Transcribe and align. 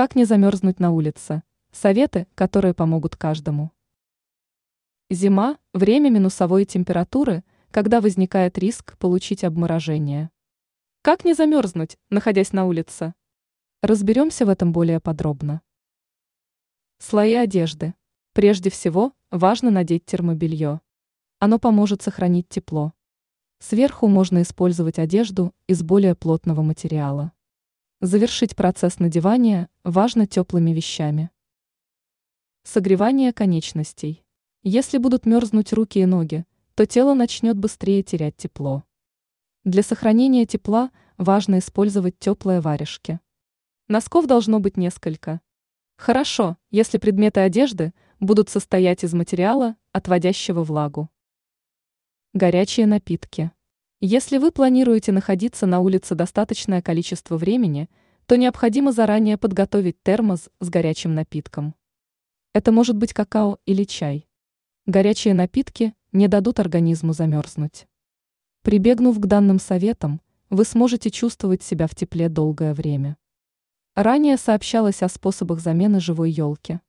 Как 0.00 0.16
не 0.16 0.24
замерзнуть 0.24 0.80
на 0.80 0.92
улице? 0.92 1.42
Советы, 1.72 2.26
которые 2.34 2.72
помогут 2.72 3.16
каждому. 3.16 3.70
Зима– 5.10 5.58
время 5.74 6.08
минусовой 6.08 6.64
температуры, 6.64 7.44
когда 7.70 8.00
возникает 8.00 8.56
риск 8.56 8.96
получить 8.96 9.44
обморожение. 9.44 10.30
Как 11.02 11.26
не 11.26 11.34
замерзнуть, 11.34 11.98
находясь 12.08 12.54
на 12.54 12.64
улице? 12.64 13.12
Разберемся 13.82 14.46
в 14.46 14.48
этом 14.48 14.72
более 14.72 15.00
подробно. 15.00 15.60
Слои 16.96 17.34
одежды. 17.34 17.92
Прежде 18.32 18.70
всего, 18.70 19.12
важно 19.30 19.70
надеть 19.70 20.06
термобелье. 20.06 20.80
Оно 21.40 21.58
поможет 21.58 22.00
сохранить 22.00 22.48
тепло. 22.48 22.94
Сверху 23.58 24.08
можно 24.08 24.40
использовать 24.40 24.98
одежду 24.98 25.54
из 25.66 25.82
более 25.82 26.14
плотного 26.14 26.62
материала. 26.62 27.32
Завершить 28.02 28.56
процесс 28.56 28.98
надевания 28.98 29.68
важно 29.84 30.26
теплыми 30.26 30.70
вещами. 30.70 31.28
Согревание 32.62 33.34
конечностей. 33.34 34.24
Если 34.62 34.96
будут 34.96 35.26
мерзнуть 35.26 35.74
руки 35.74 36.00
и 36.00 36.06
ноги, 36.06 36.46
то 36.74 36.86
тело 36.86 37.12
начнет 37.12 37.58
быстрее 37.58 38.02
терять 38.02 38.38
тепло. 38.38 38.84
Для 39.64 39.82
сохранения 39.82 40.46
тепла 40.46 40.92
важно 41.18 41.58
использовать 41.58 42.18
теплые 42.18 42.62
варежки. 42.62 43.20
Носков 43.86 44.26
должно 44.26 44.60
быть 44.60 44.78
несколько. 44.78 45.42
Хорошо, 45.98 46.56
если 46.70 46.96
предметы 46.96 47.40
одежды 47.40 47.92
будут 48.18 48.48
состоять 48.48 49.04
из 49.04 49.12
материала, 49.12 49.76
отводящего 49.92 50.64
влагу. 50.64 51.10
Горячие 52.32 52.86
напитки. 52.86 53.52
Если 54.02 54.38
вы 54.38 54.50
планируете 54.50 55.12
находиться 55.12 55.66
на 55.66 55.80
улице 55.80 56.14
достаточное 56.14 56.80
количество 56.80 57.36
времени, 57.36 57.90
то 58.24 58.36
необходимо 58.36 58.92
заранее 58.92 59.36
подготовить 59.36 60.02
термос 60.02 60.48
с 60.58 60.70
горячим 60.70 61.14
напитком. 61.14 61.74
Это 62.54 62.72
может 62.72 62.96
быть 62.96 63.12
какао 63.12 63.58
или 63.66 63.84
чай. 63.84 64.26
Горячие 64.86 65.34
напитки 65.34 65.92
не 66.12 66.28
дадут 66.28 66.60
организму 66.60 67.12
замерзнуть. 67.12 67.88
Прибегнув 68.62 69.20
к 69.20 69.26
данным 69.26 69.58
советам, 69.58 70.22
вы 70.48 70.64
сможете 70.64 71.10
чувствовать 71.10 71.62
себя 71.62 71.86
в 71.86 71.94
тепле 71.94 72.30
долгое 72.30 72.72
время. 72.72 73.18
Ранее 73.94 74.38
сообщалось 74.38 75.02
о 75.02 75.10
способах 75.10 75.60
замены 75.60 76.00
живой 76.00 76.30
елки. 76.30 76.80